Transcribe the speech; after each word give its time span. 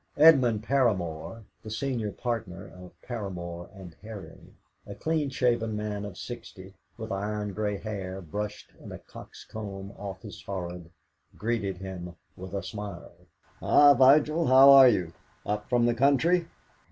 Edmund 0.17 0.63
Paramor, 0.63 1.43
the 1.61 1.69
senior 1.69 2.11
partner 2.11 2.65
of 2.65 2.99
Paramor 3.03 3.69
and 3.71 3.95
Herring, 4.01 4.55
a 4.87 4.95
clean 4.95 5.29
shaven 5.29 5.75
man 5.77 6.05
of 6.05 6.17
sixty, 6.17 6.73
with 6.97 7.11
iron 7.11 7.53
grey 7.53 7.77
hair 7.77 8.19
brushed 8.19 8.71
in 8.79 8.91
a 8.91 8.97
cockscomb 8.97 9.91
off 9.99 10.23
his 10.23 10.41
forehead, 10.41 10.89
greeted 11.37 11.77
him 11.77 12.15
with 12.35 12.55
a 12.55 12.63
smile. 12.63 13.13
"Ah, 13.61 13.93
Vigil, 13.93 14.47
how 14.47 14.71
are 14.71 14.89
you? 14.89 15.13
Up 15.45 15.69
from 15.69 15.85
the 15.85 15.93
country?" 15.93 16.47